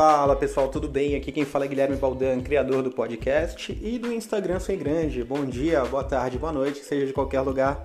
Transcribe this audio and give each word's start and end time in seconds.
Fala 0.00 0.36
pessoal, 0.36 0.68
tudo 0.68 0.86
bem? 0.86 1.16
Aqui 1.16 1.32
quem 1.32 1.44
fala 1.44 1.64
é 1.64 1.68
Guilherme 1.68 1.96
Baldan, 1.96 2.40
criador 2.40 2.84
do 2.84 2.90
podcast 2.92 3.76
e 3.82 3.98
do 3.98 4.12
Instagram 4.12 4.60
Sem 4.60 4.78
Grande. 4.78 5.24
Bom 5.24 5.44
dia, 5.44 5.84
boa 5.86 6.04
tarde, 6.04 6.38
boa 6.38 6.52
noite, 6.52 6.84
seja 6.84 7.04
de 7.04 7.12
qualquer 7.12 7.40
lugar 7.40 7.82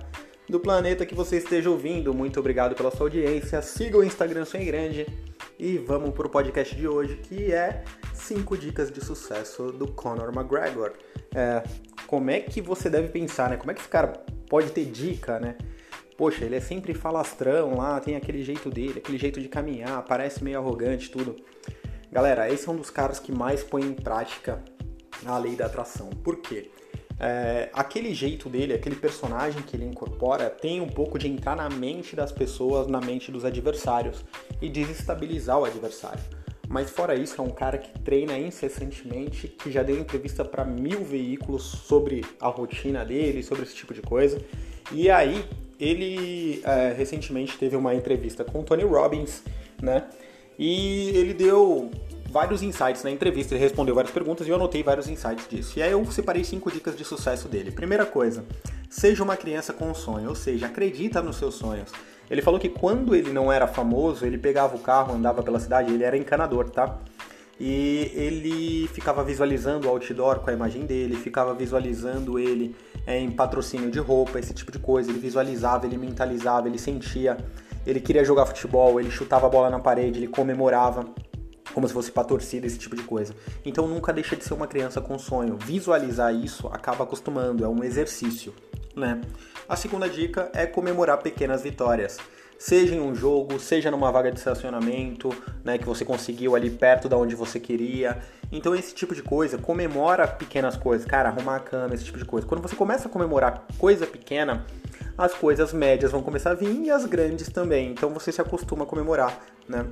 do 0.48 0.60
planeta 0.60 1.04
que 1.04 1.12
você 1.12 1.38
esteja 1.38 1.68
ouvindo. 1.68 2.14
Muito 2.14 2.38
obrigado 2.38 2.76
pela 2.76 2.92
sua 2.92 3.06
audiência. 3.06 3.60
Siga 3.62 3.98
o 3.98 4.04
Instagram 4.04 4.44
Sem 4.44 4.64
Grande 4.64 5.08
e 5.58 5.76
vamos 5.76 6.14
para 6.14 6.28
o 6.28 6.30
podcast 6.30 6.76
de 6.76 6.86
hoje 6.86 7.16
que 7.16 7.52
é 7.52 7.82
5 8.12 8.56
dicas 8.58 8.92
de 8.92 9.04
sucesso 9.04 9.72
do 9.72 9.88
Conor 9.88 10.32
McGregor. 10.32 10.92
É, 11.34 11.64
como 12.06 12.30
é 12.30 12.38
que 12.38 12.60
você 12.60 12.88
deve 12.88 13.08
pensar, 13.08 13.50
né? 13.50 13.56
Como 13.56 13.72
é 13.72 13.74
que 13.74 13.80
esse 13.80 13.90
cara 13.90 14.12
pode 14.48 14.70
ter 14.70 14.84
dica, 14.84 15.40
né? 15.40 15.56
Poxa, 16.16 16.44
ele 16.44 16.54
é 16.54 16.60
sempre 16.60 16.94
falastrão 16.94 17.76
lá, 17.76 17.98
tem 17.98 18.14
aquele 18.14 18.44
jeito 18.44 18.70
dele, 18.70 19.00
aquele 19.00 19.18
jeito 19.18 19.40
de 19.40 19.48
caminhar, 19.48 20.04
parece 20.04 20.44
meio 20.44 20.60
arrogante, 20.60 21.10
tudo. 21.10 21.34
Galera, 22.14 22.48
esse 22.48 22.68
é 22.68 22.70
um 22.70 22.76
dos 22.76 22.90
caras 22.90 23.18
que 23.18 23.32
mais 23.32 23.64
põe 23.64 23.82
em 23.82 23.92
prática 23.92 24.62
a 25.26 25.36
lei 25.36 25.56
da 25.56 25.66
atração. 25.66 26.10
Por 26.10 26.36
quê? 26.36 26.70
É, 27.18 27.70
aquele 27.72 28.14
jeito 28.14 28.48
dele, 28.48 28.72
aquele 28.72 28.94
personagem 28.94 29.60
que 29.62 29.76
ele 29.76 29.84
incorpora, 29.84 30.48
tem 30.48 30.80
um 30.80 30.86
pouco 30.86 31.18
de 31.18 31.26
entrar 31.26 31.56
na 31.56 31.68
mente 31.68 32.14
das 32.14 32.30
pessoas, 32.30 32.86
na 32.86 33.00
mente 33.00 33.32
dos 33.32 33.44
adversários 33.44 34.24
e 34.62 34.68
desestabilizar 34.68 35.58
o 35.58 35.64
adversário. 35.64 36.22
Mas 36.68 36.88
fora 36.88 37.16
isso, 37.16 37.40
é 37.40 37.44
um 37.44 37.50
cara 37.50 37.78
que 37.78 37.98
treina 37.98 38.38
incessantemente, 38.38 39.48
que 39.48 39.72
já 39.72 39.82
deu 39.82 39.98
entrevista 39.98 40.44
para 40.44 40.64
mil 40.64 41.02
veículos 41.02 41.64
sobre 41.64 42.24
a 42.40 42.46
rotina 42.46 43.04
dele, 43.04 43.42
sobre 43.42 43.64
esse 43.64 43.74
tipo 43.74 43.92
de 43.92 44.02
coisa. 44.02 44.40
E 44.92 45.10
aí, 45.10 45.44
ele 45.80 46.62
é, 46.64 46.94
recentemente 46.96 47.58
teve 47.58 47.74
uma 47.74 47.92
entrevista 47.92 48.44
com 48.44 48.60
o 48.60 48.62
Tony 48.62 48.84
Robbins, 48.84 49.42
né? 49.82 50.08
E 50.58 51.10
ele 51.10 51.34
deu 51.34 51.90
vários 52.30 52.62
insights 52.62 53.04
na 53.04 53.10
entrevista, 53.10 53.54
ele 53.54 53.62
respondeu 53.62 53.94
várias 53.94 54.12
perguntas 54.12 54.46
e 54.46 54.50
eu 54.50 54.56
anotei 54.56 54.82
vários 54.82 55.08
insights 55.08 55.46
disso. 55.48 55.78
E 55.78 55.82
aí 55.82 55.92
eu 55.92 56.04
separei 56.10 56.42
cinco 56.42 56.70
dicas 56.70 56.96
de 56.96 57.04
sucesso 57.04 57.48
dele. 57.48 57.70
Primeira 57.70 58.04
coisa, 58.04 58.44
seja 58.90 59.22
uma 59.22 59.36
criança 59.36 59.72
com 59.72 59.90
um 59.90 59.94
sonho, 59.94 60.28
ou 60.28 60.34
seja, 60.34 60.66
acredita 60.66 61.22
nos 61.22 61.36
seus 61.36 61.54
sonhos. 61.54 61.90
Ele 62.28 62.42
falou 62.42 62.58
que 62.58 62.68
quando 62.68 63.14
ele 63.14 63.30
não 63.30 63.52
era 63.52 63.66
famoso, 63.66 64.24
ele 64.24 64.38
pegava 64.38 64.74
o 64.74 64.80
carro, 64.80 65.14
andava 65.14 65.42
pela 65.42 65.60
cidade, 65.60 65.92
ele 65.92 66.02
era 66.02 66.16
encanador, 66.16 66.70
tá? 66.70 66.98
E 67.60 68.10
ele 68.14 68.88
ficava 68.88 69.22
visualizando 69.22 69.86
o 69.86 69.90
outdoor 69.90 70.40
com 70.40 70.50
a 70.50 70.52
imagem 70.52 70.86
dele, 70.86 71.14
ficava 71.14 71.54
visualizando 71.54 72.38
ele 72.38 72.74
é, 73.06 73.18
em 73.20 73.30
patrocínio 73.30 73.90
de 73.90 74.00
roupa, 74.00 74.40
esse 74.40 74.52
tipo 74.52 74.72
de 74.72 74.78
coisa. 74.78 75.10
Ele 75.10 75.20
visualizava, 75.20 75.86
ele 75.86 75.96
mentalizava, 75.96 76.66
ele 76.66 76.78
sentia. 76.78 77.36
Ele 77.86 78.00
queria 78.00 78.24
jogar 78.24 78.46
futebol, 78.46 78.98
ele 78.98 79.10
chutava 79.10 79.46
a 79.46 79.50
bola 79.50 79.70
na 79.70 79.78
parede, 79.78 80.18
ele 80.18 80.28
comemorava 80.28 81.06
como 81.72 81.88
se 81.88 81.92
fosse 81.92 82.12
para 82.12 82.22
torcida, 82.22 82.66
esse 82.66 82.78
tipo 82.78 82.94
de 82.94 83.02
coisa. 83.02 83.34
Então 83.64 83.88
nunca 83.88 84.12
deixa 84.12 84.36
de 84.36 84.44
ser 84.44 84.54
uma 84.54 84.66
criança 84.66 85.00
com 85.00 85.18
sonho. 85.18 85.56
Visualizar 85.56 86.32
isso 86.32 86.68
acaba 86.68 87.04
acostumando, 87.04 87.64
é 87.64 87.68
um 87.68 87.82
exercício, 87.82 88.54
né? 88.94 89.20
A 89.68 89.74
segunda 89.74 90.08
dica 90.08 90.50
é 90.54 90.66
comemorar 90.66 91.18
pequenas 91.18 91.62
vitórias 91.62 92.18
seja 92.58 92.94
em 92.94 93.00
um 93.00 93.14
jogo, 93.14 93.58
seja 93.58 93.90
numa 93.90 94.10
vaga 94.10 94.30
de 94.30 94.38
estacionamento, 94.38 95.30
né, 95.62 95.76
que 95.76 95.84
você 95.84 96.04
conseguiu 96.04 96.54
ali 96.54 96.70
perto 96.70 97.08
da 97.08 97.16
onde 97.16 97.34
você 97.34 97.60
queria. 97.60 98.18
Então 98.50 98.74
esse 98.74 98.94
tipo 98.94 99.14
de 99.14 99.22
coisa, 99.22 99.58
comemora 99.58 100.26
pequenas 100.26 100.76
coisas, 100.76 101.06
cara, 101.06 101.28
arrumar 101.28 101.56
a 101.56 101.60
cama, 101.60 101.94
esse 101.94 102.04
tipo 102.04 102.18
de 102.18 102.24
coisa. 102.24 102.46
Quando 102.46 102.62
você 102.62 102.76
começa 102.76 103.08
a 103.08 103.10
comemorar 103.10 103.66
coisa 103.78 104.06
pequena, 104.06 104.64
as 105.16 105.34
coisas 105.34 105.72
médias 105.72 106.12
vão 106.12 106.22
começar 106.22 106.50
a 106.50 106.54
vir 106.54 106.82
e 106.82 106.90
as 106.90 107.04
grandes 107.04 107.48
também. 107.48 107.90
Então 107.90 108.10
você 108.10 108.32
se 108.32 108.40
acostuma 108.40 108.84
a 108.84 108.86
comemorar, 108.86 109.38
né? 109.68 109.86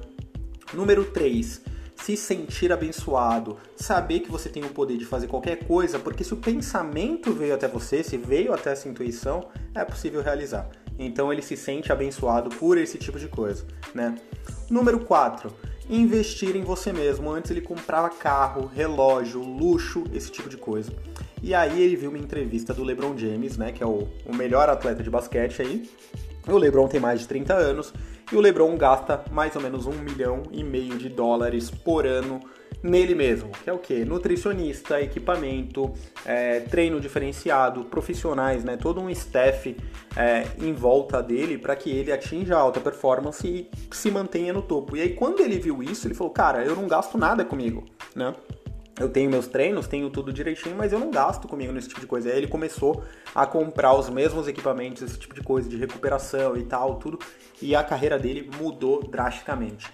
Número 0.73 1.05
3 1.05 1.63
se 2.03 2.17
sentir 2.17 2.73
abençoado, 2.73 3.57
saber 3.77 4.21
que 4.21 4.31
você 4.31 4.49
tem 4.49 4.65
o 4.65 4.71
poder 4.71 4.97
de 4.97 5.05
fazer 5.05 5.29
qualquer 5.29 5.65
coisa, 5.65 6.01
porque 6.01 6.25
se 6.25 6.35
o 6.35 6.37
pensamento 6.37 7.33
veio 7.33 7.55
até 7.55 7.69
você, 7.69 8.03
se 8.03 8.17
veio 8.17 8.53
até 8.53 8.73
essa 8.73 8.89
intuição, 8.89 9.49
é 9.73 9.85
possível 9.85 10.21
realizar. 10.21 10.69
Então 10.99 11.33
ele 11.33 11.43
se 11.43 11.57
sente 11.57 11.93
abençoado 11.93 12.51
por 12.51 12.77
esse 12.77 12.99
tipo 12.99 13.21
de 13.21 13.29
coisa, 13.29 13.65
né? 13.95 14.17
Número 14.69 15.01
4, 15.01 15.53
investir 15.89 16.57
em 16.57 16.63
você 16.63 16.93
mesmo. 16.93 17.31
Antes 17.31 17.51
ele 17.51 17.61
comprava 17.61 18.09
carro, 18.11 18.67
relógio, 18.67 19.41
luxo, 19.41 20.05
esse 20.13 20.31
tipo 20.31 20.49
de 20.49 20.57
coisa. 20.57 20.93
E 21.43 21.55
aí 21.55 21.83
ele 21.83 21.97
viu 21.97 22.11
uma 22.11 22.19
entrevista 22.19 22.73
do 22.73 22.85
LeBron 22.85 23.17
James, 23.17 23.57
né, 23.57 23.73
que 23.73 23.83
é 23.83 23.87
o, 23.87 24.07
o 24.25 24.35
melhor 24.35 24.69
atleta 24.69 25.03
de 25.03 25.11
basquete 25.11 25.63
aí. 25.63 25.91
O 26.47 26.57
LeBron 26.57 26.89
tem 26.89 27.01
mais 27.01 27.21
de 27.21 27.29
30 27.29 27.55
anos 27.55 27.93
e 28.33 28.37
o 28.37 28.41
LeBron 28.41 28.77
gasta 28.77 29.23
mais 29.31 29.55
ou 29.55 29.63
menos 29.63 29.87
um 29.87 29.93
milhão 29.93 30.43
e 30.51 30.65
meio 30.65 30.97
de 30.97 31.09
dólares 31.09 31.71
por 31.71 32.07
ano 32.07 32.41
nele 32.83 33.15
mesmo, 33.15 33.51
que 33.63 33.71
é 33.71 33.73
o 33.73 33.79
que? 33.79 34.05
Nutricionista, 34.05 35.01
equipamento, 35.01 35.93
é, 36.25 36.61
treino 36.61 37.01
diferenciado, 37.01 37.85
profissionais, 37.85 38.65
né? 38.65 38.77
Todo 38.77 39.01
um 39.01 39.09
staff 39.11 39.77
é, 40.17 40.47
em 40.59 40.73
volta 40.73 41.23
dele 41.23 41.59
para 41.59 41.77
que 41.77 41.91
ele 41.91 42.11
atinja 42.11 42.57
alta 42.57 42.81
performance 42.81 43.47
e 43.47 43.71
se 43.95 44.11
mantenha 44.11 44.53
no 44.53 44.63
topo. 44.63 44.97
E 44.97 45.03
aí 45.03 45.15
quando 45.15 45.41
ele 45.41 45.59
viu 45.59 45.83
isso, 45.83 46.07
ele 46.07 46.15
falou, 46.15 46.33
cara, 46.33 46.65
eu 46.65 46.75
não 46.75 46.89
gasto 46.89 47.17
nada 47.17 47.45
comigo, 47.45 47.85
né? 48.17 48.35
Eu 49.01 49.09
tenho 49.09 49.31
meus 49.31 49.47
treinos, 49.47 49.87
tenho 49.87 50.11
tudo 50.11 50.33
direitinho, 50.33 50.77
mas 50.77 50.93
eu 50.93 50.99
não 50.99 51.11
gasto 51.11 51.49
comigo 51.49 51.73
nesse 51.73 51.89
tipo 51.89 52.01
de 52.01 52.07
coisa. 52.07 52.29
Aí 52.29 52.37
ele 52.37 52.47
começou 52.47 53.03
a 53.35 53.47
comprar 53.47 53.95
os 53.95 54.11
mesmos 54.11 54.47
equipamentos, 54.47 55.03
esse 55.03 55.19
tipo 55.19 55.35
de 55.35 55.43
coisa, 55.43 55.69
de 55.69 55.77
recuperação 55.77 56.57
e 56.57 56.63
tal, 56.65 56.97
tudo, 56.97 57.19
e 57.61 57.75
a 57.75 57.83
carreira 57.83 58.19
dele 58.19 58.51
mudou 58.61 59.03
drasticamente. 59.03 59.91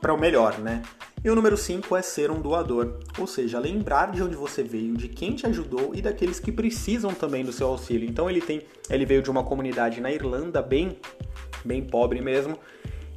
Para 0.00 0.14
o 0.14 0.20
melhor, 0.20 0.58
né? 0.58 0.82
E 1.24 1.28
o 1.28 1.34
número 1.34 1.56
5 1.56 1.96
é 1.96 2.02
ser 2.02 2.30
um 2.30 2.40
doador, 2.40 3.00
ou 3.18 3.26
seja, 3.26 3.58
lembrar 3.58 4.12
de 4.12 4.22
onde 4.22 4.36
você 4.36 4.62
veio, 4.62 4.96
de 4.96 5.08
quem 5.08 5.34
te 5.34 5.46
ajudou 5.46 5.92
e 5.92 6.00
daqueles 6.00 6.38
que 6.38 6.52
precisam 6.52 7.12
também 7.12 7.44
do 7.44 7.52
seu 7.52 7.66
auxílio. 7.66 8.08
Então 8.08 8.30
ele 8.30 8.40
tem, 8.40 8.62
ele 8.88 9.04
veio 9.04 9.20
de 9.20 9.28
uma 9.28 9.42
comunidade 9.42 10.00
na 10.00 10.12
Irlanda 10.12 10.62
bem, 10.62 10.96
bem 11.64 11.82
pobre 11.82 12.20
mesmo, 12.20 12.56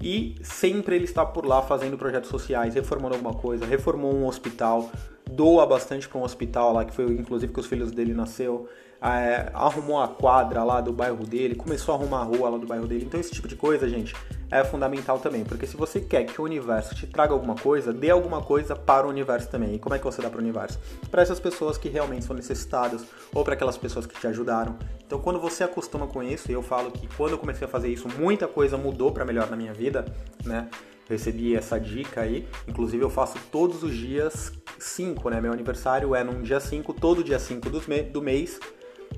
e 0.02 0.36
sempre 0.42 0.96
ele 0.96 1.06
está 1.06 1.26
por 1.26 1.46
lá 1.46 1.62
fazendo 1.62 1.98
projetos 1.98 2.30
sociais, 2.30 2.74
reformando 2.74 3.16
alguma 3.16 3.34
coisa, 3.34 3.66
reformou 3.66 4.14
um 4.14 4.26
hospital, 4.26 4.90
doa 5.30 5.66
bastante 5.66 6.08
para 6.08 6.20
um 6.20 6.24
hospital 6.24 6.74
lá 6.74 6.86
que 6.86 6.94
foi 6.94 7.06
inclusive 7.06 7.54
que 7.54 7.60
os 7.60 7.68
filhos 7.68 7.92
dele 7.92 8.14
nasceu, 8.14 8.68
é, 9.02 9.50
arrumou 9.54 10.00
a 10.00 10.08
quadra 10.08 10.64
lá 10.64 10.80
do 10.80 10.94
bairro 10.94 11.26
dele, 11.26 11.56
começou 11.56 11.96
a 11.96 11.98
arrumar 11.98 12.20
a 12.20 12.24
rua 12.24 12.50
lá 12.50 12.58
do 12.58 12.68
bairro 12.68 12.86
dele. 12.86 13.06
Então 13.06 13.20
esse 13.20 13.32
tipo 13.32 13.48
de 13.48 13.56
coisa, 13.56 13.90
gente, 13.90 14.16
é 14.52 14.64
fundamental 14.64 15.18
também, 15.18 15.44
porque 15.44 15.66
se 15.66 15.76
você 15.76 16.00
quer 16.00 16.26
que 16.26 16.40
o 16.40 16.44
universo 16.44 16.94
te 16.94 17.08
traga 17.08 17.34
alguma 17.34 17.56
coisa, 17.56 17.92
dê 17.92 18.12
alguma 18.12 18.42
coisa 18.44 18.76
para 18.76 19.08
o 19.08 19.10
universo 19.10 19.50
também. 19.50 19.76
E 19.76 19.80
como 19.80 19.96
é 19.96 19.98
que 19.98 20.06
você 20.06 20.22
dá 20.22 20.30
para 20.30 20.38
o 20.38 20.42
universo? 20.42 20.80
Para 21.10 21.24
essas 21.24 21.40
pessoas 21.40 21.78
que 21.78 21.90
realmente 21.90 22.26
são 22.26 22.36
necessitadas 22.36 23.04
ou 23.34 23.44
para 23.44 23.56
aquelas 23.56 23.78
pessoas 23.78 24.06
que 24.06 24.20
te 24.20 24.28
ajudaram. 24.28 24.78
Então 25.06 25.20
quando 25.20 25.40
você 25.40 25.64
acostuma 25.64 26.06
com 26.06 26.22
isso, 26.22 26.52
e 26.52 26.54
eu 26.54 26.62
falo 26.62 26.92
que 26.92 27.08
quando 27.16 27.32
eu 27.32 27.40
comecei 27.40 27.66
a 27.66 27.70
fazer 27.70 27.88
isso, 27.88 28.08
muita 28.20 28.48
coisa 28.48 28.78
mudou 28.78 29.12
para 29.12 29.26
melhor 29.26 29.50
na 29.50 29.58
minha 29.58 29.74
vida, 29.74 30.06
né? 30.46 30.70
recebi 31.10 31.56
essa 31.56 31.80
dica 31.80 32.22
aí. 32.22 32.48
Inclusive 32.68 33.04
eu 33.04 33.10
faço 33.10 33.38
todos 33.52 33.84
os 33.84 33.94
dias 33.94 34.54
5, 34.80 35.30
né? 35.30 35.42
Meu 35.42 35.52
aniversário 35.52 36.16
é 36.16 36.24
num 36.24 36.42
dia 36.42 36.60
5, 36.60 36.94
todo 36.94 37.22
dia 37.22 37.38
5 37.38 37.70
do 37.70 38.22
mês 38.22 38.60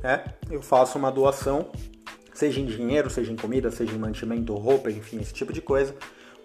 né? 0.03 0.25
Eu 0.51 0.61
faço 0.61 0.99
uma 0.99 1.09
doação, 1.09 1.71
seja 2.33 2.59
em 2.59 2.65
dinheiro, 2.65 3.09
seja 3.09 3.31
em 3.31 3.35
comida, 3.35 3.71
seja 3.71 3.93
em 3.93 3.97
mantimento, 3.97 4.53
roupa, 4.53 4.91
enfim, 4.91 5.19
esse 5.19 5.33
tipo 5.33 5.53
de 5.53 5.61
coisa, 5.61 5.95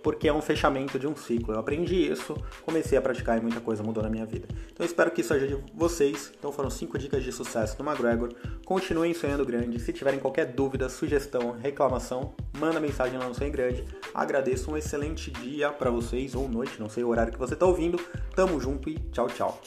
porque 0.02 0.28
é 0.28 0.32
um 0.32 0.40
fechamento 0.40 0.98
de 0.98 1.06
um 1.06 1.16
ciclo. 1.16 1.54
Eu 1.54 1.58
aprendi 1.58 2.10
isso, 2.10 2.36
comecei 2.62 2.96
a 2.96 3.02
praticar 3.02 3.36
e 3.36 3.40
muita 3.40 3.60
coisa 3.60 3.82
mudou 3.82 4.02
na 4.02 4.08
minha 4.08 4.24
vida. 4.24 4.46
Então 4.72 4.86
espero 4.86 5.10
que 5.10 5.20
isso 5.20 5.34
ajude 5.34 5.62
vocês. 5.74 6.32
Então 6.38 6.52
foram 6.52 6.70
cinco 6.70 6.96
dicas 6.96 7.22
de 7.22 7.32
sucesso 7.32 7.76
do 7.76 7.84
McGregor. 7.84 8.32
Continuem 8.64 9.12
sonhando 9.12 9.44
grande. 9.44 9.80
Se 9.80 9.92
tiverem 9.92 10.20
qualquer 10.20 10.46
dúvida, 10.46 10.88
sugestão, 10.88 11.50
reclamação, 11.50 12.32
manda 12.56 12.78
mensagem 12.78 13.18
lá 13.18 13.26
no 13.26 13.34
Sonho 13.34 13.50
Grande. 13.50 13.84
Agradeço 14.14 14.70
um 14.70 14.76
excelente 14.76 15.30
dia 15.30 15.70
para 15.70 15.90
vocês 15.90 16.34
ou 16.34 16.48
noite, 16.48 16.78
não 16.78 16.88
sei 16.88 17.02
o 17.02 17.08
horário 17.08 17.32
que 17.32 17.38
você 17.38 17.54
está 17.54 17.66
ouvindo. 17.66 17.98
Tamo 18.36 18.60
junto 18.60 18.88
e 18.88 18.94
tchau, 19.10 19.26
tchau. 19.26 19.60